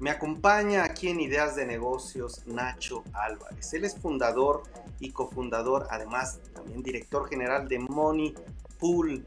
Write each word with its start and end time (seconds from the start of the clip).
Me 0.00 0.08
acompaña 0.08 0.82
aquí 0.84 1.08
en 1.08 1.20
Ideas 1.20 1.56
de 1.56 1.66
Negocios 1.66 2.46
Nacho 2.46 3.04
Álvarez. 3.12 3.74
Él 3.74 3.84
es 3.84 3.98
fundador 3.98 4.62
y 4.98 5.10
cofundador, 5.10 5.86
además 5.90 6.40
también 6.54 6.82
director 6.82 7.28
general 7.28 7.68
de 7.68 7.80
Money 7.80 8.34
Pool. 8.78 9.22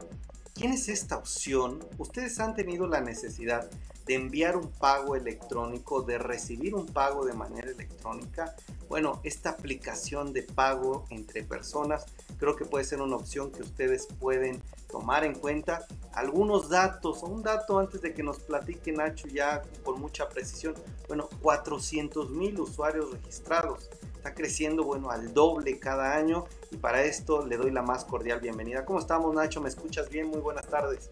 ¿Quién 0.54 0.72
es 0.72 0.88
esta 0.88 1.16
opción? 1.16 1.84
Ustedes 1.98 2.38
han 2.38 2.54
tenido 2.54 2.86
la 2.86 3.00
necesidad 3.00 3.68
de 4.06 4.14
enviar 4.14 4.56
un 4.56 4.70
pago 4.70 5.16
electrónico, 5.16 6.02
de 6.02 6.16
recibir 6.16 6.76
un 6.76 6.86
pago 6.86 7.24
de 7.24 7.32
manera 7.32 7.72
electrónica. 7.72 8.54
Bueno, 8.88 9.20
esta 9.24 9.50
aplicación 9.50 10.32
de 10.32 10.44
pago 10.44 11.06
entre 11.10 11.42
personas 11.42 12.06
creo 12.38 12.54
que 12.54 12.66
puede 12.66 12.84
ser 12.84 13.00
una 13.00 13.16
opción 13.16 13.50
que 13.50 13.62
ustedes 13.62 14.06
pueden 14.20 14.62
tomar 14.88 15.24
en 15.24 15.34
cuenta. 15.34 15.86
Algunos 16.12 16.68
datos, 16.68 17.24
un 17.24 17.42
dato 17.42 17.80
antes 17.80 18.00
de 18.00 18.14
que 18.14 18.22
nos 18.22 18.38
platique 18.38 18.92
Nacho 18.92 19.26
ya 19.26 19.60
con 19.82 20.00
mucha 20.00 20.28
precisión. 20.28 20.74
Bueno, 21.08 21.28
400 21.42 22.30
mil 22.30 22.60
usuarios 22.60 23.10
registrados. 23.10 23.90
Está 24.24 24.34
creciendo, 24.34 24.84
bueno, 24.84 25.10
al 25.10 25.34
doble 25.34 25.78
cada 25.78 26.16
año 26.16 26.46
y 26.70 26.78
para 26.78 27.02
esto 27.02 27.46
le 27.46 27.58
doy 27.58 27.70
la 27.70 27.82
más 27.82 28.06
cordial 28.06 28.40
bienvenida. 28.40 28.86
¿Cómo 28.86 28.98
estamos 28.98 29.34
Nacho? 29.34 29.60
¿Me 29.60 29.68
escuchas 29.68 30.08
bien? 30.08 30.28
Muy 30.28 30.40
buenas 30.40 30.66
tardes. 30.66 31.10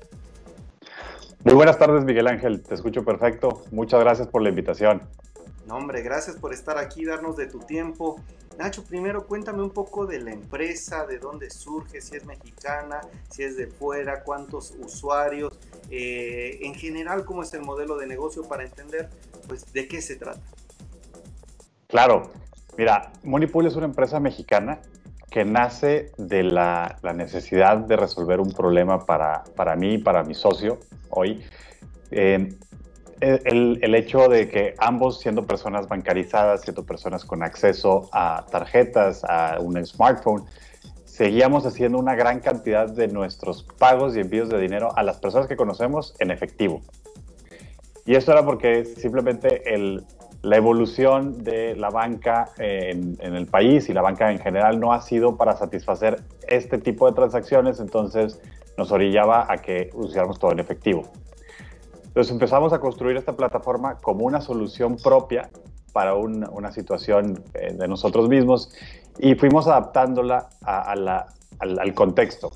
Muy 1.45 1.53
buenas 1.53 1.79
tardes, 1.79 2.05
Miguel 2.05 2.27
Ángel. 2.27 2.63
Te 2.63 2.73
escucho 2.73 3.05
perfecto. 3.05 3.65
Muchas 3.71 4.01
gracias 4.01 4.29
por 4.29 4.41
la 4.41 4.49
invitación. 4.49 5.03
No, 5.67 5.77
hombre, 5.77 6.01
gracias 6.01 6.37
por 6.37 6.55
estar 6.55 6.79
aquí, 6.79 7.05
darnos 7.05 7.37
de 7.37 7.49
tu 7.49 7.59
tiempo. 7.59 8.19
Nacho, 8.57 8.83
primero 8.83 9.27
cuéntame 9.27 9.63
un 9.63 9.73
poco 9.73 10.07
de 10.07 10.19
la 10.19 10.33
empresa, 10.33 11.05
de 11.05 11.19
dónde 11.19 11.51
surge, 11.51 12.01
si 12.01 12.17
es 12.17 12.25
mexicana, 12.25 13.03
si 13.31 13.43
es 13.43 13.59
de 13.59 13.67
fuera, 13.67 14.23
cuántos 14.23 14.75
usuarios, 14.79 15.61
eh, 15.91 16.61
en 16.63 16.73
general 16.73 17.27
cómo 17.27 17.43
es 17.43 17.53
el 17.53 17.61
modelo 17.61 17.99
de 17.99 18.07
negocio 18.07 18.45
para 18.45 18.65
entender 18.65 19.11
pues 19.49 19.71
de 19.71 19.87
qué 19.87 20.01
se 20.01 20.17
trata. 20.17 20.41
Claro, 21.89 22.33
mira, 22.77 23.13
Monipool 23.23 23.67
es 23.67 23.77
una 23.77 23.87
empresa 23.87 24.21
mexicana 24.21 24.81
que 25.31 25.45
nace 25.45 26.13
de 26.19 26.43
la, 26.43 26.99
necesidad 27.15 27.79
de 27.79 27.97
resolver 27.97 28.39
un 28.41 28.53
problema 28.53 29.07
para, 29.07 29.45
para 29.57 29.77
mí 29.77 29.95
y 29.95 29.99
para 29.99 30.23
mi 30.25 30.35
socio 30.35 30.79
hoy. 31.09 31.43
Eh, 32.11 32.55
el, 33.21 33.79
el, 33.81 33.95
hecho 33.95 34.29
de 34.29 34.49
que 34.49 34.75
ambos, 34.79 35.21
siendo 35.21 35.47
personas 35.47 35.89
bancarizadas, 35.89 36.63
siendo 36.63 36.85
personas 36.85 37.25
con 37.25 37.43
acceso 37.43 38.11
a 38.13 38.45
tarjetas, 38.51 39.25
a 39.25 39.59
un 39.61 39.85
smartphone, 39.87 40.45
seguíamos 41.05 41.65
haciendo 41.67 41.99
una 41.99 42.15
gran 42.15 42.41
cantidad 42.41 42.89
de 42.89 43.07
nuestros 43.07 43.63
pagos 43.79 44.17
y 44.17 44.21
envíos 44.21 44.49
de 44.49 44.59
dinero 44.59 44.97
a 44.97 45.03
las 45.03 45.19
personas 45.19 45.47
que 45.47 45.57
conocemos 45.57 46.15
en 46.19 46.31
efectivo. 46.31 46.83
Y 48.05 48.17
esto 48.17 48.33
era 48.33 48.45
porque 48.45 48.85
simplemente 48.85 49.73
el, 49.73 50.05
la 50.43 50.57
evolución 50.57 51.45
de 51.45 51.77
la 51.77 51.91
banca 51.91 52.51
en, 52.59 53.17
el 53.21 53.47
país 53.47 53.89
y 53.89 53.93
la 53.93 54.03
banca 54.03 54.31
en 54.33 54.39
general 54.39 54.81
no 54.81 54.93
ha 54.93 55.01
sido 55.01 55.37
para 55.37 55.57
satisfacer 55.57 56.21
este 56.49 56.79
tipo 56.79 57.07
de 57.09 57.15
transacciones, 57.15 57.79
entonces 57.79 58.41
nos 58.77 58.91
orillaba 58.91 59.47
a 59.49 59.59
que 59.59 59.91
usáramos 59.95 60.39
todo 60.41 60.53
en 60.53 60.59
efectivo. 60.59 61.05
Entonces 62.07 62.33
empezamos 62.33 62.73
a 62.73 62.81
construir 62.81 63.17
esta 63.17 63.35
plataforma 63.35 63.99
como 63.99 64.27
una 64.27 64.41
solución 64.41 64.97
propia 64.97 65.49
para 65.93 66.15
una 66.15 66.73
situación 66.73 67.43
eh, 67.55 67.75
de 67.75 67.87
nosotros 67.87 68.29
mismos 68.29 68.75
y 69.19 69.35
fuimos 69.35 69.69
adaptándola 69.69 70.49
al, 70.63 71.95
contexto. 71.95 72.51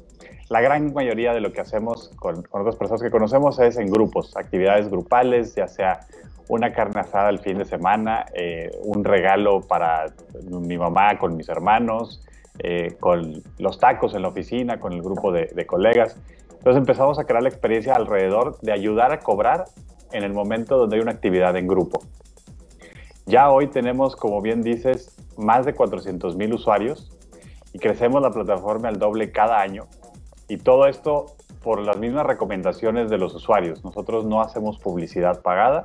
La 0.48 0.60
gran 0.60 0.92
mayoría 0.92 1.34
de 1.34 1.40
lo 1.40 1.52
que 1.52 1.60
hacemos 1.60 2.10
con, 2.16 2.42
con, 2.42 2.62
otras 2.62 2.76
personas 2.76 3.02
que 3.02 3.10
conocemos 3.10 3.58
es 3.58 3.76
en 3.76 3.90
grupos, 3.90 4.36
actividades 4.36 4.88
grupales, 4.88 5.54
ya 5.54 5.68
sea 5.68 6.00
una 6.48 6.72
carne 6.72 7.00
asada 7.00 7.30
el 7.30 7.38
fin 7.38 7.58
de 7.58 7.64
semana, 7.64 8.26
eh, 8.34 8.70
un 8.84 9.04
regalo 9.04 9.60
para 9.60 10.06
mi 10.44 10.78
mamá 10.78 11.18
con 11.18 11.36
mis 11.36 11.48
hermanos, 11.48 12.22
eh, 12.58 12.96
con 13.00 13.42
los 13.58 13.78
tacos 13.78 14.14
en 14.14 14.22
la 14.22 14.28
oficina, 14.28 14.78
con 14.78 14.92
el 14.92 15.02
grupo 15.02 15.32
de, 15.32 15.46
de, 15.46 15.66
colegas. 15.66 16.16
Entonces 16.50 16.78
empezamos 16.78 17.18
a 17.18 17.24
crear 17.24 17.42
la 17.42 17.48
experiencia 17.48 17.94
alrededor 17.94 18.58
de 18.60 18.72
ayudar 18.72 19.12
a 19.12 19.20
cobrar 19.20 19.64
en 20.12 20.22
el 20.22 20.32
momento 20.32 20.78
donde 20.78 20.96
hay 20.96 21.02
una 21.02 21.12
actividad 21.12 21.56
en 21.56 21.66
grupo. 21.66 22.00
Ya 23.26 23.50
hoy 23.50 23.66
tenemos, 23.66 24.14
como 24.14 24.40
bien 24.40 24.62
dices, 24.62 25.16
más 25.36 25.66
de 25.66 25.74
400 25.74 26.36
mil 26.36 26.54
usuarios 26.54 27.12
y 27.72 27.78
crecemos 27.78 28.22
la 28.22 28.30
plataforma 28.30 28.88
al 28.88 28.98
doble 28.98 29.32
cada 29.32 29.60
año. 29.60 29.86
Y 30.48 30.58
todo 30.58 30.86
esto 30.86 31.36
por 31.66 31.80
las 31.80 31.98
mismas 31.98 32.24
recomendaciones 32.24 33.10
de 33.10 33.18
los 33.18 33.34
usuarios. 33.34 33.84
Nosotros 33.84 34.24
no 34.24 34.40
hacemos 34.40 34.78
publicidad 34.78 35.42
pagada, 35.42 35.84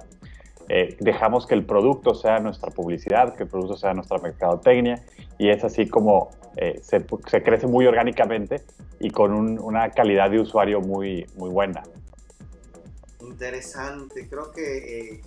eh, 0.73 0.95
dejamos 1.01 1.45
que 1.45 1.53
el 1.53 1.65
producto 1.65 2.15
sea 2.15 2.39
nuestra 2.39 2.71
publicidad, 2.71 3.35
que 3.35 3.43
el 3.43 3.49
producto 3.49 3.75
sea 3.75 3.93
nuestra 3.93 4.19
mercadotecnia 4.19 5.03
y 5.37 5.49
es 5.49 5.65
así 5.65 5.85
como 5.85 6.29
eh, 6.55 6.79
se, 6.81 7.05
se, 7.29 7.43
crece 7.43 7.67
muy 7.67 7.85
orgánicamente 7.87 8.63
y 8.97 9.09
con 9.09 9.59
una 9.59 9.89
calidad 9.89 10.29
de 10.31 10.39
usuario 10.39 10.79
muy, 10.79 11.27
muy 11.35 11.49
buena. 11.49 11.83
Interesante, 13.19 14.29
creo 14.29 14.53
que 14.53 15.15
eh, 15.15 15.21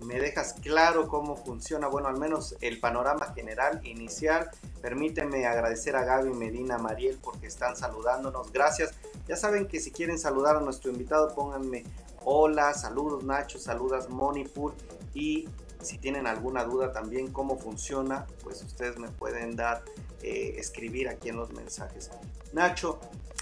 me 0.00 0.18
dejas 0.18 0.54
claro 0.54 1.06
cómo 1.06 1.36
funciona, 1.36 1.86
bueno, 1.86 2.08
al 2.08 2.18
menos 2.18 2.56
el 2.60 2.80
panorama 2.80 3.32
general 3.36 3.78
inicial. 3.84 4.50
Permíteme 4.80 5.46
agradecer 5.46 5.94
a 5.94 6.02
Gaby 6.02 6.32
Medina 6.32 6.78
Mariel 6.78 7.20
porque 7.22 7.46
están 7.46 7.76
saludándonos. 7.76 8.52
Gracias. 8.52 8.94
Ya 9.28 9.36
saben 9.36 9.68
que 9.68 9.78
si 9.78 9.92
quieren 9.92 10.18
saludar 10.18 10.56
a 10.56 10.60
nuestro 10.60 10.90
invitado, 10.90 11.32
pónganme 11.36 11.84
Hola, 12.24 12.72
saludos 12.74 13.24
Nacho, 13.24 13.58
saludas 13.58 14.08
Monipool 14.08 14.74
y 15.12 15.48
si 15.80 15.98
tienen 15.98 16.28
alguna 16.28 16.62
duda 16.62 16.92
también 16.92 17.32
cómo 17.32 17.58
funciona, 17.58 18.26
pues 18.44 18.62
ustedes 18.62 18.96
me 18.98 19.08
pueden 19.08 19.56
dar, 19.56 19.82
eh, 20.22 20.54
escribir 20.56 21.08
aquí 21.08 21.30
en 21.30 21.36
los 21.36 21.52
mensajes. 21.52 22.10
Nacho, 22.52 23.00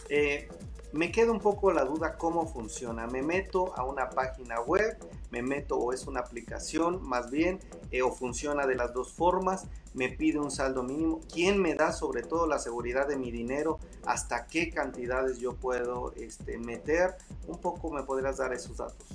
eh, 0.08 0.48
me 0.92 1.12
queda 1.12 1.30
un 1.30 1.40
poco 1.40 1.72
la 1.72 1.84
duda 1.84 2.16
cómo 2.16 2.46
funciona. 2.46 3.06
Me 3.06 3.22
meto 3.22 3.72
a 3.76 3.84
una 3.84 4.10
página 4.10 4.60
web, 4.60 4.96
me 5.30 5.42
meto 5.42 5.76
o 5.76 5.92
es 5.92 6.06
una 6.06 6.20
aplicación 6.20 7.02
más 7.02 7.30
bien, 7.30 7.60
eh, 7.90 8.02
o 8.02 8.10
funciona 8.10 8.66
de 8.66 8.74
las 8.74 8.92
dos 8.92 9.12
formas, 9.12 9.66
me 9.94 10.08
pide 10.08 10.38
un 10.38 10.50
saldo 10.50 10.82
mínimo. 10.82 11.20
¿Quién 11.32 11.60
me 11.60 11.74
da 11.74 11.92
sobre 11.92 12.22
todo 12.22 12.46
la 12.46 12.58
seguridad 12.58 13.06
de 13.06 13.16
mi 13.16 13.30
dinero? 13.30 13.78
¿Hasta 14.06 14.46
qué 14.46 14.70
cantidades 14.70 15.38
yo 15.38 15.54
puedo 15.54 16.12
este, 16.16 16.58
meter? 16.58 17.14
Un 17.46 17.58
poco 17.58 17.90
me 17.90 18.02
podrás 18.02 18.38
dar 18.38 18.52
esos 18.52 18.76
datos. 18.76 19.06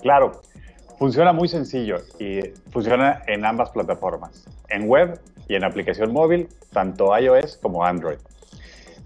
Claro, 0.00 0.42
funciona 0.98 1.32
muy 1.32 1.48
sencillo 1.48 1.98
y 2.18 2.40
funciona 2.70 3.22
en 3.26 3.44
ambas 3.44 3.70
plataformas, 3.70 4.46
en 4.68 4.88
web 4.88 5.20
y 5.48 5.54
en 5.54 5.64
aplicación 5.64 6.12
móvil, 6.12 6.48
tanto 6.72 7.16
iOS 7.18 7.56
como 7.56 7.84
Android. 7.84 8.18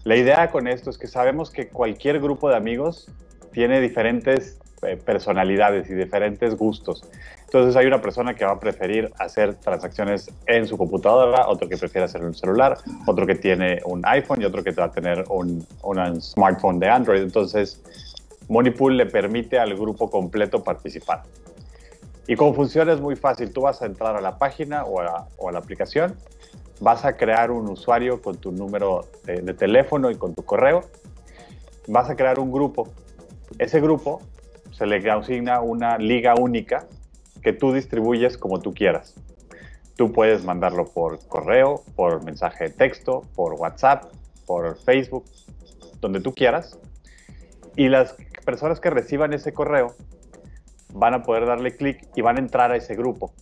La 0.08 0.16
idea 0.16 0.50
con 0.50 0.69
esto 0.69 0.88
es 0.88 0.96
que 0.96 1.06
sabemos 1.06 1.50
que 1.50 1.69
cualquier 1.69 2.19
grupo 2.19 2.48
de 2.48 2.56
amigos 2.56 3.10
tiene 3.52 3.78
diferentes 3.78 4.58
eh, 4.80 4.96
personalidades 4.96 5.91
y 5.91 5.92
diferentes 5.92 6.56
gustos. 6.56 7.04
Entonces 7.44 7.76
hay 7.76 7.84
una 7.84 8.00
persona 8.00 8.32
que 8.32 8.46
va 8.46 8.52
a 8.52 8.58
preferir 8.58 9.12
hacer 9.19 9.56
transacciones 9.56 10.30
en 10.46 10.66
su 10.66 10.78
computadora, 10.78 11.46
otro 11.46 11.69
que 11.69 11.76
prefiere 11.76 12.06
hacer 12.06 12.22
en 12.22 12.28
un 12.28 12.34
celular, 12.34 12.78
otro 13.06 13.26
que 13.26 13.34
tiene 13.34 13.80
un 13.84 14.00
iPhone 14.06 14.41
y 14.41 14.46
otro 14.46 14.64
que 14.64 14.70
va 14.70 14.84
a 14.84 14.92
tener 14.92 15.26
un, 15.28 15.66
smartphone 16.22 16.78
de 16.78 16.88
Android. 16.88 17.20
Entonces 17.20 17.78
Moneypool 18.48 18.96
le 18.96 19.04
permite 19.04 19.58
al 19.58 19.75
grupo 19.75 20.10
completo 20.10 20.64
participar. 20.64 21.25
Y 22.26 22.34
cómo 22.34 22.54
funciona 22.54 22.94
es 22.94 23.00
muy 23.02 23.14
fácil. 23.14 23.52
Tú 23.52 23.60
vas 23.60 23.82
a 23.82 23.84
entrar 23.84 24.16
a 24.16 24.22
la 24.22 24.38
página 24.38 24.84
o 24.84 25.00
a 25.00 25.52
la 25.52 25.58
aplicación, 25.58 26.16
vas 26.81 27.05
a 27.05 27.16
crear 27.16 27.50
un 27.50 27.69
usuario 27.69 28.22
con 28.22 28.37
tu 28.37 28.53
número 28.53 29.06
de, 29.25 29.55
teléfono 29.55 30.11
y 30.11 30.16
con 30.16 30.34
tu 30.34 30.44
correo, 30.44 30.83
vas 31.87 32.11
a 32.11 32.16
crear 32.16 32.39
un 32.39 32.53
grupo. 32.53 32.89
Ese 33.58 33.81
grupo 33.81 34.20
se 34.73 34.87
le 34.87 35.11
asigna 35.11 35.61
una 35.61 35.99
liga 35.99 36.35
única 36.35 36.87
que 37.43 37.52
tú 37.52 37.73
distribuyes 37.73 38.38
como 38.38 38.61
tú 38.61 38.75
quieras. 38.75 39.14
Tú 39.97 40.12
puedes 40.12 40.44
mandarlo 40.44 40.85
por 40.85 41.26
correo, 41.26 41.82
por 41.97 42.23
mensaje 42.25 42.64
de 42.64 42.70
texto, 42.70 43.23
por 43.35 43.55
WhatsApp, 43.55 44.05
por 44.47 44.79
Facebook, 44.79 45.25
donde 46.00 46.20
tú 46.20 46.32
quieras. 46.32 46.79
Y 47.75 47.88
las 47.88 48.14
personas 48.44 48.81
que 48.81 48.91
reciban 48.91 49.32
ese 49.32 49.52
correo 49.52 49.94
van 50.93 51.14
a 51.14 51.23
poder 51.23 51.47
darle 51.47 51.76
clic 51.76 52.08
y 52.14 52.23
van 52.23 52.37
a 52.37 52.41
entrar 52.41 52.70
a 52.70 52.76
ese 52.76 52.94
grupo. 52.94 53.32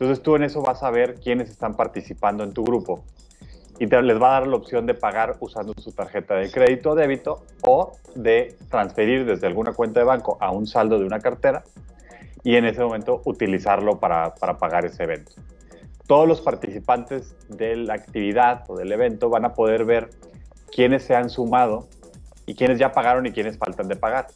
Entonces 0.00 0.22
tú 0.22 0.36
en 0.36 0.44
eso 0.44 0.62
vas 0.62 0.84
a 0.84 0.90
ver 0.92 1.16
quiénes 1.16 1.50
están 1.50 1.74
participando 1.74 2.44
en 2.44 2.52
tu 2.52 2.62
grupo 2.62 3.02
y 3.80 3.86
les 3.86 4.22
va 4.22 4.36
a 4.36 4.40
dar 4.40 4.46
la 4.46 4.54
opción 4.54 4.86
de 4.86 4.94
pagar 4.94 5.36
usando 5.40 5.72
su 5.76 5.90
tarjeta 5.90 6.36
de 6.36 6.52
crédito 6.52 6.90
o 6.90 6.94
débito 6.94 7.42
o 7.62 7.92
de 8.14 8.56
transferir 8.70 9.24
desde 9.24 9.48
alguna 9.48 9.72
cuenta 9.72 9.98
de 9.98 10.06
banco 10.06 10.38
a 10.40 10.52
un 10.52 10.68
saldo 10.68 11.00
de 11.00 11.04
una 11.04 11.18
cartera 11.18 11.64
y 12.44 12.54
en 12.54 12.64
ese 12.64 12.80
momento 12.80 13.22
utilizarlo 13.24 13.98
para, 13.98 14.36
para 14.36 14.56
pagar 14.58 14.84
ese 14.84 15.02
evento. 15.02 15.32
Todos 16.06 16.28
los 16.28 16.40
participantes 16.42 17.34
de 17.48 17.74
la 17.74 17.94
actividad 17.94 18.64
o 18.68 18.76
del 18.76 18.92
evento 18.92 19.30
van 19.30 19.46
a 19.46 19.54
poder 19.54 19.84
ver 19.84 20.10
quiénes 20.70 21.02
se 21.02 21.16
han 21.16 21.28
sumado 21.28 21.88
y 22.46 22.54
quiénes 22.54 22.78
ya 22.78 22.92
pagaron 22.92 23.26
y 23.26 23.32
quiénes 23.32 23.58
faltan 23.58 23.88
de 23.88 23.96
pagar. 23.96 24.28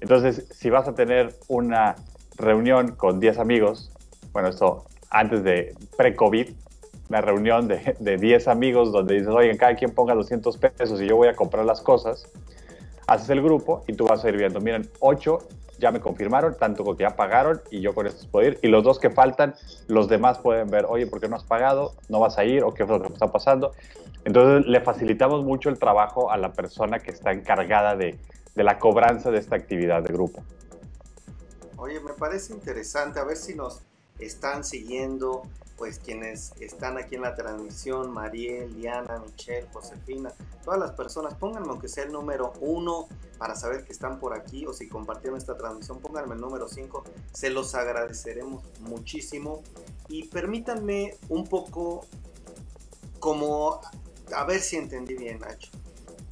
Entonces, 0.00 0.48
si 0.50 0.70
vas 0.70 0.88
a 0.88 0.94
tener 0.94 1.34
una 1.48 1.96
reunión 2.36 2.92
con 2.96 3.20
10 3.20 3.38
amigos, 3.38 3.92
bueno, 4.32 4.48
esto 4.48 4.84
antes 5.10 5.42
de 5.42 5.74
pre-COVID, 5.96 6.48
una 7.08 7.20
reunión 7.20 7.66
de, 7.68 7.96
de 7.98 8.16
10 8.16 8.48
amigos 8.48 8.92
donde 8.92 9.14
dices, 9.14 9.28
oigan, 9.28 9.56
cada 9.56 9.74
quien 9.74 9.90
ponga 9.90 10.14
200 10.14 10.56
pesos 10.58 11.00
y 11.00 11.06
yo 11.06 11.16
voy 11.16 11.28
a 11.28 11.34
comprar 11.34 11.64
las 11.64 11.80
cosas, 11.80 12.26
haces 13.06 13.30
el 13.30 13.42
grupo 13.42 13.84
y 13.88 13.94
tú 13.94 14.06
vas 14.06 14.24
a 14.24 14.28
ir 14.28 14.36
viendo, 14.36 14.60
miren, 14.60 14.88
8 15.00 15.38
ya 15.80 15.90
me 15.90 16.00
confirmaron, 16.00 16.54
tanto 16.56 16.84
que 16.94 17.02
ya 17.02 17.16
pagaron 17.16 17.60
y 17.70 17.80
yo 17.80 17.94
con 17.94 18.06
estos 18.06 18.26
puedo 18.26 18.46
ir. 18.46 18.58
Y 18.62 18.68
los 18.68 18.84
dos 18.84 19.00
que 19.00 19.10
faltan, 19.10 19.54
los 19.88 20.08
demás 20.08 20.38
pueden 20.38 20.70
ver, 20.70 20.84
oye, 20.88 21.06
¿por 21.06 21.20
qué 21.20 21.28
no 21.28 21.36
has 21.36 21.44
pagado? 21.44 21.94
¿No 22.08 22.20
vas 22.20 22.38
a 22.38 22.44
ir? 22.44 22.62
¿O 22.62 22.72
qué 22.72 22.84
es 22.84 22.88
lo 22.88 23.00
que 23.00 23.12
está 23.12 23.32
pasando? 23.32 23.72
Entonces 24.24 24.66
le 24.66 24.80
facilitamos 24.82 25.42
mucho 25.42 25.70
el 25.70 25.78
trabajo 25.78 26.30
a 26.30 26.36
la 26.36 26.52
persona 26.52 26.98
que 26.98 27.10
está 27.10 27.32
encargada 27.32 27.96
de, 27.96 28.18
de 28.54 28.64
la 28.64 28.78
cobranza 28.78 29.30
de 29.30 29.38
esta 29.38 29.56
actividad 29.56 30.02
de 30.02 30.12
grupo. 30.12 30.44
Oye, 31.76 31.98
me 32.00 32.12
parece 32.12 32.52
interesante, 32.52 33.18
a 33.18 33.24
ver 33.24 33.38
si 33.38 33.54
nos 33.54 33.80
están 34.20 34.64
siguiendo, 34.64 35.42
pues 35.76 35.98
quienes 35.98 36.52
están 36.60 36.98
aquí 36.98 37.14
en 37.14 37.22
la 37.22 37.34
transmisión, 37.34 38.10
Mariel, 38.10 38.74
Diana, 38.74 39.22
Michelle, 39.24 39.66
Josefina, 39.72 40.32
todas 40.62 40.78
las 40.78 40.92
personas, 40.92 41.34
pónganme 41.34 41.68
aunque 41.68 41.88
sea 41.88 42.04
el 42.04 42.12
número 42.12 42.52
uno 42.60 43.08
para 43.38 43.56
saber 43.56 43.84
que 43.84 43.92
están 43.92 44.18
por 44.18 44.34
aquí 44.34 44.66
o 44.66 44.74
si 44.74 44.88
compartieron 44.88 45.38
esta 45.38 45.56
transmisión, 45.56 45.98
pónganme 46.00 46.34
el 46.34 46.40
número 46.40 46.68
5, 46.68 47.02
se 47.32 47.48
los 47.48 47.74
agradeceremos 47.74 48.62
muchísimo. 48.80 49.62
Y 50.08 50.28
permítanme 50.28 51.16
un 51.30 51.46
poco 51.46 52.04
como, 53.18 53.80
a 54.34 54.44
ver 54.44 54.60
si 54.60 54.76
entendí 54.76 55.14
bien 55.14 55.38
Nacho, 55.38 55.70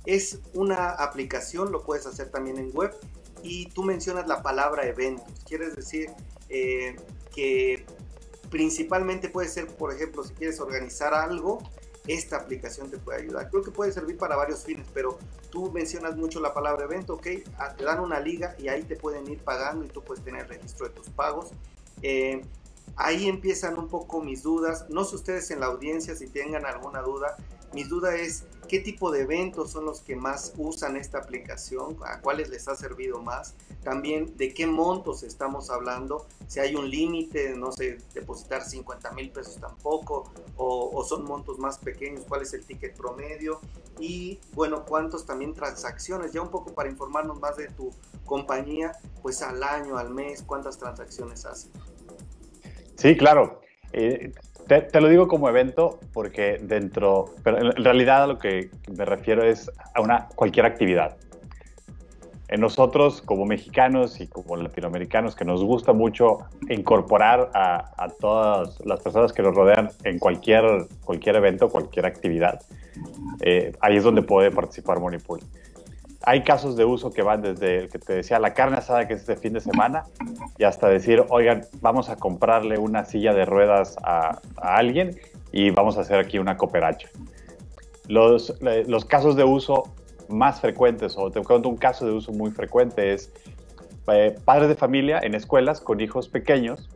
es 0.04 0.40
una 0.52 0.90
aplicación, 0.90 1.72
lo 1.72 1.84
puedes 1.84 2.06
hacer 2.06 2.30
también 2.30 2.58
en 2.58 2.70
web 2.74 2.94
y 3.42 3.66
tú 3.70 3.82
mencionas 3.82 4.26
la 4.26 4.42
palabra 4.42 4.86
eventos, 4.86 5.26
quieres 5.46 5.76
decir 5.76 6.10
eh, 6.48 6.96
que 7.38 7.84
principalmente 8.50 9.28
puede 9.28 9.48
ser, 9.48 9.68
por 9.68 9.94
ejemplo, 9.94 10.24
si 10.24 10.34
quieres 10.34 10.58
organizar 10.58 11.14
algo, 11.14 11.62
esta 12.08 12.36
aplicación 12.36 12.90
te 12.90 12.98
puede 12.98 13.22
ayudar. 13.22 13.48
Creo 13.48 13.62
que 13.62 13.70
puede 13.70 13.92
servir 13.92 14.16
para 14.16 14.34
varios 14.34 14.64
fines, 14.64 14.88
pero 14.92 15.20
tú 15.48 15.70
mencionas 15.70 16.16
mucho 16.16 16.40
la 16.40 16.52
palabra 16.52 16.86
evento, 16.86 17.14
ok, 17.14 17.28
ah, 17.58 17.76
te 17.76 17.84
dan 17.84 18.00
una 18.00 18.18
liga 18.18 18.56
y 18.58 18.66
ahí 18.66 18.82
te 18.82 18.96
pueden 18.96 19.30
ir 19.30 19.38
pagando 19.38 19.84
y 19.84 19.88
tú 19.88 20.02
puedes 20.02 20.24
tener 20.24 20.48
registro 20.48 20.88
de 20.88 20.94
tus 20.94 21.10
pagos. 21.10 21.50
Eh, 22.02 22.42
ahí 22.96 23.28
empiezan 23.28 23.78
un 23.78 23.86
poco 23.86 24.20
mis 24.20 24.42
dudas. 24.42 24.86
No 24.88 25.04
sé 25.04 25.14
ustedes 25.14 25.48
en 25.52 25.60
la 25.60 25.66
audiencia 25.66 26.16
si 26.16 26.26
tengan 26.26 26.66
alguna 26.66 27.02
duda. 27.02 27.36
Mi 27.72 27.84
duda 27.84 28.14
es 28.16 28.44
qué 28.68 28.80
tipo 28.80 29.10
de 29.10 29.22
eventos 29.22 29.72
son 29.72 29.86
los 29.86 30.00
que 30.00 30.14
más 30.14 30.52
usan 30.56 30.96
esta 30.96 31.18
aplicación, 31.18 31.96
a 32.04 32.20
cuáles 32.20 32.50
les 32.50 32.68
ha 32.68 32.76
servido 32.76 33.20
más, 33.20 33.54
también 33.82 34.36
de 34.36 34.52
qué 34.52 34.66
montos 34.66 35.22
estamos 35.22 35.70
hablando, 35.70 36.26
si 36.46 36.60
hay 36.60 36.74
un 36.74 36.88
límite, 36.88 37.56
no 37.56 37.72
sé, 37.72 37.98
depositar 38.14 38.62
50 38.62 39.10
mil 39.12 39.30
pesos 39.30 39.58
tampoco, 39.58 40.30
o, 40.56 41.04
son 41.04 41.24
montos 41.24 41.58
más 41.58 41.78
pequeños, 41.78 42.24
cuál 42.28 42.42
es 42.42 42.52
el 42.52 42.64
ticket 42.64 42.96
promedio, 42.96 43.60
y 43.98 44.38
bueno, 44.52 44.84
cuántos 44.84 45.26
también 45.26 45.54
transacciones, 45.54 46.32
ya 46.32 46.42
un 46.42 46.50
poco 46.50 46.72
para 46.74 46.88
informarnos 46.88 47.40
más 47.40 47.56
de 47.56 47.68
tu 47.68 47.90
compañía, 48.24 48.92
pues 49.22 49.42
al 49.42 49.62
año, 49.62 49.96
al 49.96 50.10
mes, 50.10 50.42
cuántas 50.42 50.78
transacciones 50.78 51.44
hacen. 51.44 51.72
Sí, 52.96 53.16
claro. 53.16 53.60
Eh, 53.92 54.32
te, 54.68 55.00
lo 55.00 55.08
digo 55.08 55.28
como 55.28 55.48
evento 55.48 55.98
porque 56.12 56.58
dentro, 56.62 57.34
pero 57.42 57.58
en 57.58 57.84
realidad 57.84 58.24
a 58.24 58.26
lo 58.26 58.38
que 58.38 58.70
me 58.94 59.04
refiero 59.04 59.42
es 59.42 59.70
a 59.94 60.00
una 60.00 60.28
cualquier 60.34 60.66
actividad. 60.66 61.16
En 62.48 62.60
nosotros 62.60 63.20
como 63.20 63.44
mexicanos 63.44 64.20
y 64.20 64.26
como 64.26 64.56
latinoamericanos 64.56 65.34
que 65.34 65.44
nos 65.44 65.62
gusta 65.62 65.92
mucho 65.92 66.38
incorporar 66.70 67.50
a, 67.54 68.08
todas 68.20 68.80
las 68.86 69.00
personas 69.00 69.32
que 69.32 69.42
nos 69.42 69.54
rodean 69.54 69.90
en 70.04 70.18
cualquier, 70.18 70.86
cualquier 71.04 71.36
evento, 71.36 71.68
cualquier 71.68 72.06
actividad, 72.06 72.62
eh, 73.40 73.72
ahí 73.80 73.96
es 73.96 74.04
donde 74.04 74.22
puede 74.22 74.50
participar 74.50 74.98
Monipool 74.98 75.40
hay 76.28 76.42
casos 76.42 76.76
de 76.76 76.84
uso 76.84 77.10
que 77.10 77.22
van 77.22 77.40
desde 77.40 77.78
el 77.78 77.88
que 77.88 77.98
te 77.98 78.12
decía 78.12 78.38
la 78.38 78.52
carne 78.52 78.76
asada 78.76 79.08
que 79.08 79.14
es 79.14 79.20
este 79.20 79.36
fin 79.36 79.54
de 79.54 79.60
semana 79.60 80.02
y 80.58 80.64
hasta 80.64 80.86
decir, 80.86 81.24
oigan, 81.30 81.62
vamos 81.80 82.10
a 82.10 82.16
comprarle 82.16 82.76
una 82.78 83.06
silla 83.06 83.32
de 83.32 83.46
ruedas 83.46 83.96
a, 84.04 84.38
alguien 84.56 85.18
y 85.52 85.70
vamos 85.70 85.96
a 85.96 86.02
hacer 86.02 86.18
aquí 86.18 86.38
una 86.38 86.58
cooperacha. 86.58 87.08
Los, 88.08 88.54
los 88.60 89.06
casos 89.06 89.36
de 89.36 89.44
uso 89.44 89.84
más 90.28 90.60
frecuentes, 90.60 91.16
o 91.16 91.30
te 91.30 91.40
cuento 91.40 91.70
un 91.70 91.78
caso 91.78 92.04
de 92.04 92.12
uso 92.12 92.30
muy 92.32 92.50
frecuente, 92.50 93.14
es 93.14 93.32
eh, 94.12 94.36
padres 94.44 94.68
de 94.68 94.74
familia 94.74 95.20
en 95.22 95.34
escuelas 95.34 95.80
con 95.80 95.98
hijos 95.98 96.28
pequeños 96.28 96.90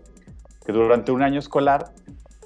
que 0.67 0.73
durante 0.73 1.11
un 1.11 1.23
año 1.23 1.38
escolar 1.38 1.93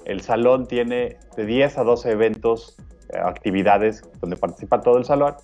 el 0.05 0.21
salón 0.21 0.67
tiene 0.67 1.17
de 1.35 1.45
10 1.45 1.79
a 1.79 1.83
12 1.83 2.11
eventos, 2.11 2.77
eh, 3.09 3.17
actividades 3.17 4.09
donde 4.21 4.37
participa 4.37 4.79
todo 4.79 4.97
el 4.97 5.03
salón 5.03 5.35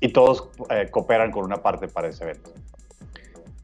y 0.00 0.08
todos 0.08 0.48
eh, 0.70 0.88
cooperan 0.90 1.30
con 1.30 1.44
una 1.44 1.58
parte 1.58 1.88
para 1.88 2.08
ese 2.08 2.24
evento. 2.24 2.50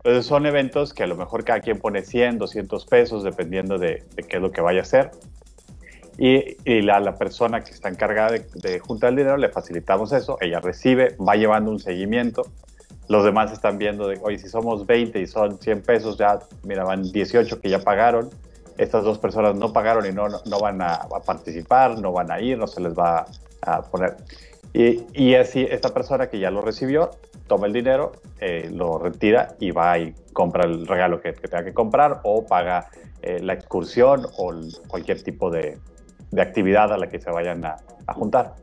Entonces 0.05 0.27
son 0.27 0.45
eventos 0.45 0.93
que 0.93 1.03
a 1.03 1.07
lo 1.07 1.17
mejor 1.17 1.45
cada 1.45 1.61
quien 1.61 1.79
pone 1.79 2.03
100, 2.03 2.37
200 2.37 2.85
pesos, 2.85 3.23
dependiendo 3.25 3.79
de, 3.79 4.05
qué 4.29 4.37
es 4.37 4.43
lo 4.43 4.53
que 4.53 4.61
vaya 4.61 4.81
a 4.81 4.83
hacer. 4.83 5.13
Y, 6.19 6.57
y 6.65 6.83
la, 6.83 7.17
persona 7.17 7.65
que 7.65 7.73
está 7.73 7.89
encargada 7.89 8.33
de, 8.33 8.79
juntar 8.81 9.11
el 9.11 9.17
dinero, 9.17 9.39
le 9.39 9.49
facilitamos 9.49 10.13
eso, 10.13 10.37
ella 10.43 10.61
recibe, 10.61 11.17
va 11.17 11.37
llevando 11.37 11.71
un 11.71 11.79
seguimiento. 11.79 12.43
Los 13.09 13.25
demás 13.25 13.51
están 13.51 13.79
viendo 13.79 14.07
de, 14.07 14.21
si 14.39 14.49
somos 14.49 14.87
20 14.87 15.21
y 15.21 15.27
son 15.27 15.59
100 15.59 15.81
pesos, 15.81 16.19
ya, 16.19 16.39
mira, 16.65 16.85
van 16.85 17.11
18 17.11 17.63
que 17.63 17.71
ya 17.71 17.79
pagaron. 17.79 18.29
Estas 18.77 19.05
dos 19.05 19.19
personas 19.19 19.57
no 19.57 19.73
pagaron 19.73 20.05
y 20.05 20.13
no, 20.13 20.29
no, 20.29 20.61
van 20.61 20.83
a, 20.83 21.09
participar, 21.25 21.99
no 21.99 22.13
van 22.13 22.31
a 22.31 22.41
ir, 22.41 22.59
no 22.59 22.67
se 22.67 22.83
les 22.83 22.93
va 22.93 23.25
a 23.63 23.83
poner. 23.83 24.17
Y, 24.77 25.37
así 25.37 25.65
esta 25.71 25.95
persona 25.95 26.29
que 26.29 26.41
ya 26.41 26.51
lo 26.51 26.61
recibió, 26.61 27.11
toma 27.47 27.69
el 27.69 27.73
dinero, 27.73 28.11
eh, 28.41 28.69
lo 28.73 28.99
retira 28.99 29.55
y 29.61 29.71
va 29.71 30.01
y 30.01 30.13
compra 30.33 30.65
el 30.65 30.89
regalo 30.89 31.21
que, 31.21 31.33
tenga 31.33 31.65
que 31.65 31.73
comprar 31.73 32.21
o 32.25 32.45
paga 32.45 32.91
eh, 33.23 33.39
la 33.41 33.53
excursión 33.53 34.27
o 34.37 34.53
cualquier 34.89 35.23
tipo 35.23 35.49
de, 35.49 35.79
actividad 36.37 36.93
a 36.93 36.99
la 36.99 37.09
que 37.09 37.21
se 37.21 37.31
vayan 37.31 37.65
a, 37.65 37.77
juntar. 38.15 38.57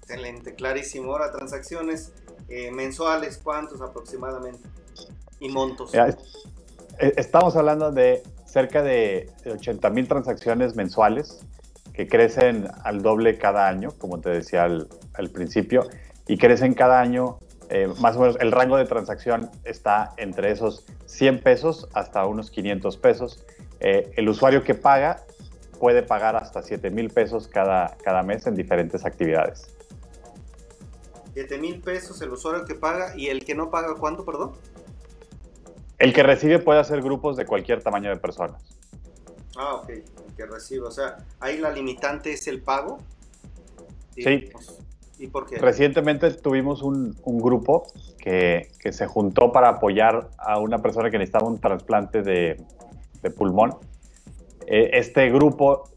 Excelente, 0.00 0.54
clarísimo. 0.54 1.12
Ahora, 1.12 1.30
transacciones 1.30 2.14
eh, 2.48 2.70
mensuales, 2.70 3.36
¿cuántos 3.36 3.82
aproximadamente? 3.82 4.66
Y 5.38 5.50
montos. 5.50 5.92
estamos 6.98 7.56
hablando 7.56 7.92
de 7.92 8.22
cerca 8.46 8.82
de 8.82 9.28
80 9.44 9.90
mil 9.90 10.08
transacciones 10.08 10.76
mensuales 10.76 11.44
que 11.92 12.08
crecen 12.08 12.68
al 12.84 13.02
doble 13.02 13.38
cada 13.38 13.68
año, 13.68 13.90
como 13.98 14.20
te 14.20 14.30
decía 14.30 14.64
al, 14.64 15.30
principio, 15.32 15.88
y 16.26 16.38
crecen 16.38 16.74
cada 16.74 17.00
año, 17.00 17.38
eh, 17.68 17.88
más 18.00 18.16
o 18.16 18.20
menos 18.20 18.36
el 18.40 18.52
rango 18.52 18.76
de 18.76 18.84
transacción 18.84 19.50
está 19.64 20.14
entre 20.16 20.50
esos 20.50 20.86
100 21.06 21.40
pesos 21.42 21.88
hasta 21.92 22.24
unos 22.26 22.50
500 22.50 22.96
pesos. 22.96 23.44
Eh, 23.80 24.12
el 24.16 24.28
usuario 24.28 24.62
que 24.62 24.74
paga 24.74 25.22
puede 25.78 26.02
pagar 26.02 26.36
hasta 26.36 26.62
7 26.62 26.90
mil 26.90 27.10
pesos 27.10 27.48
cada, 27.48 27.96
cada 28.02 28.22
mes 28.22 28.46
en 28.46 28.54
diferentes 28.54 29.04
actividades. 29.04 29.74
7 31.34 31.58
mil 31.58 31.80
pesos 31.80 32.20
el 32.22 32.30
usuario 32.30 32.64
que 32.64 32.74
paga 32.74 33.16
y 33.16 33.28
el 33.28 33.44
que 33.44 33.54
no 33.54 33.70
paga, 33.70 33.94
¿cuánto, 33.98 34.24
perdón? 34.24 34.52
El 35.98 36.12
que 36.12 36.22
recibe 36.22 36.58
puede 36.58 36.80
hacer 36.80 37.00
grupos 37.00 37.36
de 37.36 37.46
cualquier 37.46 37.82
tamaño 37.82 38.10
de 38.10 38.16
personas. 38.16 38.62
Ah, 39.56 39.74
ok 39.74 39.90
que 40.36 40.46
recibo. 40.46 40.88
O 40.88 40.90
sea, 40.90 41.18
ahí 41.40 41.58
la 41.58 41.70
limitante 41.70 42.32
es 42.32 42.46
el 42.46 42.60
pago. 42.60 42.98
Sí. 44.14 44.50
¿Y 45.18 45.28
por 45.28 45.46
qué? 45.46 45.56
Recientemente 45.58 46.30
tuvimos 46.32 46.82
un, 46.82 47.14
grupo 47.24 47.84
que, 48.18 48.70
se 48.90 49.06
juntó 49.06 49.52
para 49.52 49.68
apoyar 49.68 50.30
a 50.38 50.58
una 50.58 50.78
persona 50.78 51.10
que 51.10 51.18
necesitaba 51.18 51.46
un 51.46 51.60
trasplante 51.60 52.22
de, 52.22 52.62
pulmón. 53.36 53.76
E, 54.66 54.90
este 54.94 55.30
grupo 55.30 55.90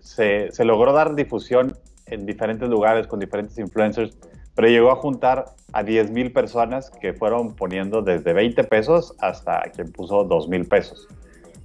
se, 0.00 0.52
se, 0.52 0.64
logró 0.64 0.92
dar 0.92 1.14
difusión 1.14 1.76
en 2.06 2.26
diferentes 2.26 2.68
lugares 2.68 3.06
con 3.06 3.20
diferentes 3.20 3.58
influencers, 3.58 4.16
pero 4.54 4.68
llegó 4.68 4.90
a 4.90 4.96
juntar 4.96 5.54
a 5.72 5.82
10 5.82 6.10
mil 6.10 6.32
personas 6.32 6.90
que 6.90 7.14
fueron 7.14 7.54
poniendo 7.56 8.02
desde 8.02 8.34
20 8.34 8.64
pesos 8.64 9.14
hasta 9.18 9.62
quien 9.74 9.90
puso 9.92 10.24
2 10.24 10.48
mil 10.48 10.66
pesos. 10.66 11.08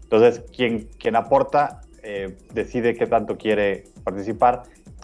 Entonces, 0.04 0.42
quien, 0.56 0.88
quien 0.98 1.18
aporta 1.18 1.82
eh, 2.10 2.38
decide 2.54 2.96
qué 2.96 3.06
tanto 3.06 3.38
quiere 3.38 3.84
participar. 4.06 4.64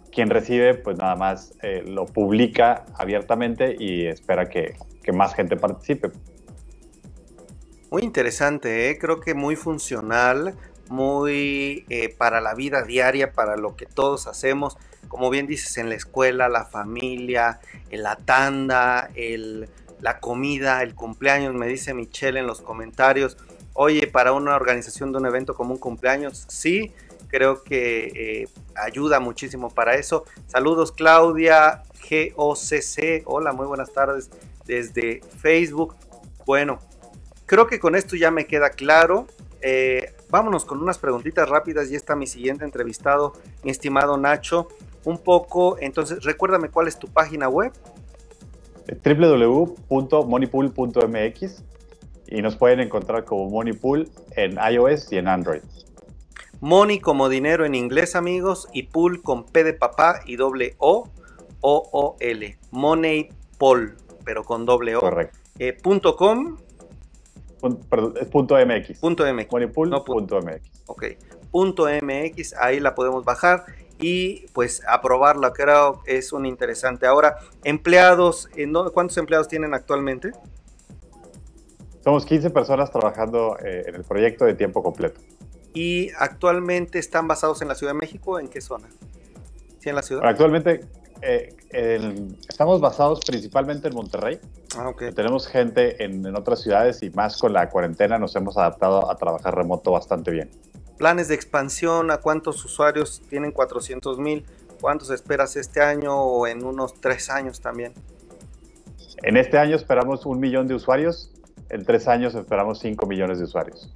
Quien 0.10 0.30
recibe, 0.30 0.74
pues 0.74 0.98
nada 0.98 1.18
más 1.18 1.54
eh, 1.62 1.84
lo 1.86 2.06
publica 2.06 2.86
abiertamente 2.96 3.76
y 3.78 4.06
espera 4.06 4.48
que, 4.48 4.78
más 5.12 5.36
gente 5.36 5.58
participe. 5.58 6.12
Muy 7.92 8.04
interesante, 8.04 8.90
¿eh? 8.90 8.98
creo 8.98 9.20
que 9.20 9.34
muy 9.34 9.58
funcional, 9.58 10.56
muy 10.88 11.86
para 12.18 12.40
la 12.40 12.54
vida 12.54 12.84
diaria, 12.84 13.34
para 13.34 13.58
lo 13.58 13.76
que 13.76 13.86
todos 13.86 14.28
hacemos. 14.28 14.78
Como 15.10 15.30
bien 15.30 15.46
dices, 15.46 15.78
en 15.78 15.90
la 15.90 15.96
escuela, 15.96 16.48
la 16.48 16.64
familia, 16.64 17.60
en 17.90 18.02
la 18.02 18.16
tanda, 18.16 19.10
la 20.00 20.20
comida, 20.22 20.82
el 20.84 20.96
cumpleaños, 20.96 21.54
me 21.54 21.68
dice 21.68 21.94
Michelle 21.94 22.40
en 22.40 22.48
los 22.48 22.62
comentarios 22.62 23.36
oye, 23.74 24.08
para 24.08 24.34
una 24.34 24.56
organización 24.56 25.12
de 25.12 25.18
un 25.18 25.26
evento 25.26 25.56
como 25.56 25.74
un 25.74 25.80
cumpleaños, 25.80 26.46
sí, 26.48 26.94
creo 27.28 27.64
que 27.64 28.44
eh, 28.44 28.48
ayuda 28.76 29.20
muchísimo 29.20 29.70
para 29.70 29.96
eso. 29.96 30.26
Saludos 30.48 30.92
Claudia 30.92 31.84
GOCC, 32.10 33.24
hola, 33.26 33.54
muy 33.54 33.66
buenas 33.66 33.92
tardes 33.92 34.30
desde 34.66 35.22
Facebook. 35.42 35.96
Bueno, 36.46 36.78
creo 37.46 37.66
que 37.68 37.80
con 37.80 37.96
esto 37.96 38.16
ya 38.16 38.30
me 38.30 38.46
queda 38.46 38.70
claro. 38.70 39.26
Eh, 39.62 40.14
vámonos 40.30 40.66
con 40.66 40.80
unas 40.82 40.98
preguntitas 40.98 41.50
rápidas 41.50 41.90
y 41.90 41.96
está 41.96 42.16
mi 42.16 42.28
siguiente 42.28 42.66
entrevistado, 42.66 43.34
mi 43.64 43.72
estimado 43.72 44.18
Nacho. 44.18 44.68
Un 45.06 45.18
poco, 45.18 45.78
entonces, 45.80 46.24
recuérdame 46.24 46.70
cuál 46.70 46.88
es 46.88 47.00
tu 47.00 47.08
página 47.08 47.50
web. 47.50 47.74
www.moneypool.mx 49.04 51.73
y 52.28 52.42
nos 52.42 52.56
pueden 52.56 52.80
encontrar 52.80 53.26
como 53.26 53.50
Moneypool 53.50 54.10
en 54.36 54.58
iOS 54.72 55.12
y 55.12 55.18
en 55.18 55.28
Android. 55.28 55.62
Money 56.64 57.00
como 57.00 57.28
dinero 57.28 57.66
en 57.66 57.76
inglés, 57.76 58.16
amigos, 58.16 58.70
y 58.72 58.84
pool 58.84 59.22
con 59.22 59.46
P 59.46 59.66
de 59.66 59.74
papá 59.74 60.22
y 60.26 60.38
doble 60.38 60.76
O, 60.78 61.10
O, 61.60 61.90
O, 61.92 62.16
L. 62.22 62.58
Money 62.72 63.30
Pool, 63.58 63.98
pero 64.24 64.46
con 64.46 64.66
doble 64.66 64.96
O. 64.96 65.02
Correcto. 65.02 65.38
Eh, 65.60 65.74
punto 65.74 66.16
com. 66.16 66.58
perdón, 67.90 68.14
es 68.20 68.28
punto 68.28 68.56
MX. 68.56 68.98
Punto 69.00 69.26
MX. 69.26 69.52
Moneypool, 69.52 69.90
no, 69.90 70.06
punto 70.06 70.40
MX. 70.40 70.84
Ok. 70.88 71.04
Punto 71.52 71.88
MX, 72.02 72.54
ahí 72.54 72.80
la 72.80 72.96
podemos 72.96 73.26
bajar 73.26 73.66
y 74.00 74.48
pues 74.54 74.82
aprobarla, 74.88 75.54
creo 75.54 76.02
es 76.06 76.34
un 76.34 76.46
interesante. 76.46 77.06
Ahora, 77.06 77.38
empleados, 77.64 78.50
¿cuántos 78.94 79.18
empleados 79.18 79.48
tienen 79.48 79.74
actualmente? 79.74 80.32
Somos 82.04 82.26
15 82.26 82.50
personas 82.50 82.92
trabajando 82.92 83.58
eh, 83.64 83.86
en 83.88 83.96
el 83.96 84.04
proyecto 84.04 84.46
de 84.46 84.56
tiempo 84.56 84.84
completo. 84.84 85.22
¿Y 85.74 86.10
actualmente 86.18 87.00
están 87.00 87.28
basados 87.28 87.62
en 87.62 87.68
la 87.68 87.76
Ciudad 87.76 87.94
de 87.94 88.00
México? 88.00 88.40
¿En 88.40 88.50
qué 88.50 88.62
zona? 88.62 88.88
¿Sí 89.80 89.90
en 89.90 89.96
la 89.96 90.02
ciudad? 90.02 90.26
Actualmente 90.26 90.82
eh, 91.22 91.56
estamos 92.50 92.82
basados 92.82 93.22
principalmente 93.26 93.88
en 93.88 93.96
Monterrey. 93.96 94.40
Ah, 94.78 94.90
okay. 94.90 95.12
Tenemos 95.14 95.48
gente 95.48 96.04
en, 96.04 96.26
en, 96.26 96.36
otras 96.36 96.62
ciudades 96.62 97.02
y 97.04 97.10
más 97.12 97.38
con 97.38 97.54
la 97.54 97.70
cuarentena 97.70 98.20
nos 98.20 98.36
hemos 98.36 98.58
adaptado 98.58 99.10
a 99.10 99.16
trabajar 99.16 99.56
remoto 99.56 99.92
bastante 99.92 100.32
bien. 100.32 100.52
Planes 100.98 101.30
de 101.30 101.36
expansión, 101.36 102.12
¿a 102.12 102.18
cuántos 102.18 102.64
usuarios 102.66 103.22
tienen 103.30 103.52
400 103.52 104.20
mil? 104.20 104.46
¿Cuántos 104.80 105.10
esperas 105.12 105.56
este 105.56 105.82
año 105.82 106.16
o 106.16 106.46
en 106.46 106.66
unos 106.66 107.00
tres 107.00 107.30
años 107.30 107.62
también? 107.62 107.94
En 109.24 109.38
este 109.38 109.58
año 109.58 109.78
esperamos 109.78 110.26
un 110.26 110.40
millón 110.40 110.68
de 110.68 110.76
usuarios, 110.76 111.32
en 111.74 111.86
tres 111.86 112.08
años 112.08 112.36
esperamos 112.36 112.80
5 112.80 113.06
millones 113.06 113.40
de 113.40 113.46
usuarios. 113.46 113.92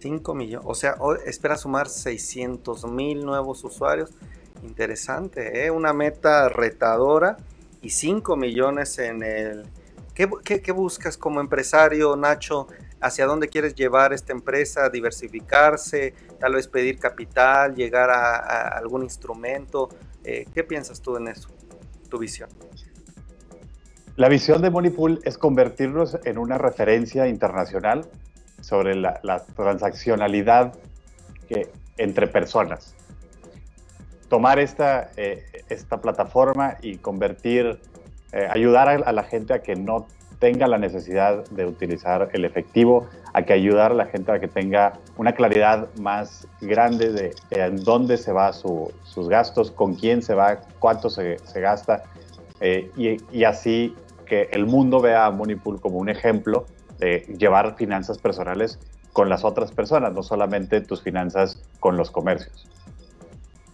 5 0.00 0.34
millones, 0.34 0.66
o 0.68 0.74
sea, 0.74 0.96
espera 1.24 1.56
sumar 1.56 1.88
600 1.88 2.84
mil 2.86 3.24
nuevos 3.24 3.64
usuarios. 3.64 4.10
Interesante, 4.62 5.64
¿eh? 5.64 5.70
una 5.70 5.92
meta 5.92 6.48
retadora 6.48 7.36
y 7.80 7.90
5 7.90 8.36
millones 8.36 8.98
en 8.98 9.22
el... 9.22 9.66
¿Qué, 10.14 10.28
qué 10.62 10.72
buscas 10.72 11.18
como 11.18 11.40
empresario, 11.40 12.16
Nacho? 12.16 12.68
hacia 13.00 13.26
dónde 13.26 13.48
quieres 13.48 13.74
llevar 13.74 14.12
esta 14.12 14.32
empresa, 14.32 14.88
diversificarse, 14.88 16.14
tal 16.40 16.54
vez 16.54 16.68
pedir 16.68 16.98
capital, 16.98 17.74
llegar 17.74 18.10
a, 18.10 18.68
algún 18.68 19.02
instrumento. 19.02 19.88
Eh, 20.24 20.46
¿Qué 20.54 20.64
piensas 20.64 21.00
tú 21.00 21.16
en 21.16 21.28
eso, 21.28 21.48
tu 22.08 22.18
visión? 22.18 22.48
La 24.16 24.30
visión 24.30 24.62
de 24.62 24.70
Moneypool 24.70 25.20
es 25.24 25.36
convertirnos 25.36 26.16
en 26.24 26.38
una 26.38 26.56
referencia 26.56 27.28
internacional 27.28 28.06
sobre 28.62 28.94
la, 28.94 29.20
transaccionalidad 29.54 30.72
que, 31.48 31.68
entre 31.98 32.26
personas. 32.26 32.94
Tomar 34.30 34.58
esta, 34.58 35.10
eh, 35.18 35.44
esta 35.68 36.00
plataforma 36.00 36.78
y 36.80 36.96
convertir, 36.96 37.78
eh, 38.32 38.48
ayudar 38.50 38.88
a, 38.88 39.12
la 39.12 39.22
gente 39.22 39.52
a 39.52 39.58
que 39.62 39.76
no 39.76 40.06
tenga 40.38 40.66
la 40.66 40.78
necesidad 40.78 41.44
de 41.50 41.66
utilizar 41.66 42.30
el 42.32 42.46
efectivo, 42.46 43.06
a 43.34 43.42
que 43.42 43.52
ayudar 43.52 43.92
a 43.92 43.94
la 43.94 44.06
gente 44.06 44.32
a 44.32 44.40
que 44.40 44.48
tenga 44.48 44.94
una 45.18 45.32
claridad 45.32 45.88
más 46.00 46.48
grande 46.62 47.12
de, 47.12 47.34
en 47.50 47.84
dónde 47.84 48.16
se 48.16 48.32
va 48.32 48.54
sus 48.54 49.28
gastos, 49.28 49.70
con 49.70 49.94
quién 49.94 50.22
se 50.22 50.34
va, 50.34 50.60
cuánto 50.78 51.10
se, 51.10 51.38
gasta, 51.54 52.02
eh, 52.60 52.90
y, 52.96 53.44
así 53.44 53.94
que 54.26 54.48
el 54.52 54.66
mundo 54.66 55.00
vea 55.00 55.24
a 55.24 55.30
Moneypool 55.30 55.80
como 55.80 55.98
un 55.98 56.10
ejemplo 56.10 56.66
de 56.98 57.20
llevar 57.38 57.76
finanzas 57.76 58.18
personales 58.18 58.78
con 59.12 59.30
las 59.30 59.44
otras 59.44 59.72
personas, 59.72 60.12
no 60.12 60.22
solamente 60.22 60.82
tus 60.82 61.02
finanzas 61.02 61.62
con 61.80 61.96
los 61.96 62.10
comercios. 62.10 62.68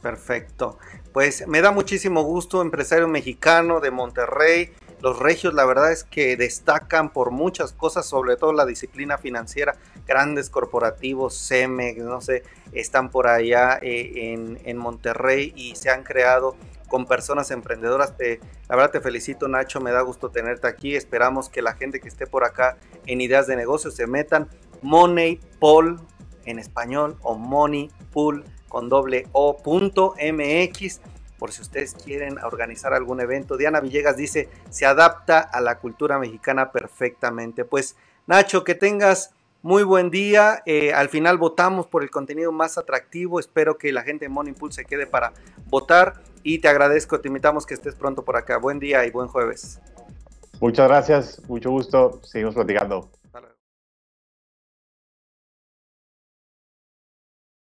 Perfecto. 0.01 0.79
Pues 1.13 1.47
me 1.49 1.61
da 1.61 1.73
muchísimo 1.73 2.23
gusto, 2.23 2.63
empresario 2.63 3.09
mexicano 3.09 3.81
de 3.81 3.91
Monterrey, 3.91 4.73
los 5.03 5.19
regios, 5.19 5.53
la 5.53 5.65
verdad 5.65 5.91
es 5.91 6.05
que 6.05 6.37
destacan 6.37 7.13
por 7.13 7.33
muchas 7.33 7.73
cosas, 7.73 8.07
sobre 8.07 8.37
todo 8.37 8.53
la 8.53 8.65
disciplina 8.65 9.19
financiera. 9.19 9.75
Grandes 10.07 10.49
corporativos, 10.49 11.37
CEMEX, 11.49 12.05
no 12.05 12.21
sé, 12.21 12.45
están 12.73 13.11
por 13.11 13.27
allá 13.27 13.81
eh, 13.83 14.59
en, 14.65 14.77
Monterrey 14.77 15.53
y 15.57 15.75
se 15.75 15.91
han 15.91 16.05
creado 16.05 16.55
con 16.93 17.07
personas 17.07 17.51
emprendedoras. 17.51 18.19
Te, 18.19 18.39
la 18.69 18.77
verdad 18.77 18.91
te 18.91 19.01
felicito 19.01 19.49
Nacho, 19.49 19.81
me 19.81 19.93
da 19.93 20.03
gusto 20.03 20.29
tenerte 20.29 20.67
aquí. 20.69 20.95
Esperamos 20.95 21.49
que 21.49 21.63
la 21.63 21.73
gente 21.73 22.01
que 22.01 22.09
esté 22.09 22.27
por 22.27 22.45
acá 22.45 22.77
en 23.07 23.23
ideas 23.23 23.47
de 23.47 23.57
negocios 23.57 23.95
se 23.95 24.07
metan. 24.07 24.51
Money 24.83 25.41
Pool 25.59 25.99
en 26.45 26.59
español 26.59 27.17
o 27.23 27.35
Money 27.35 27.91
Pool 28.13 28.45
con 28.69 28.91
doble 28.91 29.27
O 29.33 29.57
punto 29.57 30.15
MX 30.21 31.01
por 31.39 31.51
si 31.51 31.63
ustedes 31.63 31.95
quieren 31.95 32.37
organizar 32.45 32.93
algún 32.93 33.21
evento. 33.21 33.57
Diana 33.57 33.81
Villegas 33.81 34.19
dice, 34.19 34.51
se 34.69 34.85
adapta 34.85 35.41
a 35.41 35.63
la 35.63 35.79
cultura 35.79 36.19
mexicana 36.19 36.73
perfectamente. 36.73 37.65
Pues 37.65 37.97
Nacho, 38.27 38.65
que 38.65 38.75
tengas 38.75 39.35
muy 39.63 39.85
buen 39.85 40.11
día. 40.11 40.63
Eh, 40.67 40.93
al 40.93 41.09
final 41.09 41.39
votamos 41.39 41.87
por 41.87 42.03
el 42.03 42.11
contenido 42.11 42.53
más 42.53 42.79
atractivo. 42.79 43.41
Espero 43.41 43.79
que 43.79 43.93
la 43.93 44.03
gente 44.03 44.27
de 44.27 44.29
Money 44.29 44.53
Pool 44.53 44.73
se 44.73 44.85
quede 44.85 45.07
para 45.07 45.33
votar 45.67 46.23
y 46.43 46.59
te 46.59 46.69
agradezco, 46.69 47.21
te 47.21 47.29
invitamos 47.29 47.65
que 47.65 47.75
estés 47.75 47.95
pronto 47.95 48.25
por 48.25 48.37
acá. 48.37 48.59
Buen 48.59 48.79
día 48.79 49.07
y 49.07 49.11
buen 49.11 49.29
jueves. 49.29 49.81
Muchas 50.61 50.89
gracias, 50.89 51.43
mucho 51.49 51.71
gusto. 51.71 52.21
Seguimos 52.23 52.55
platicando. 52.55 53.09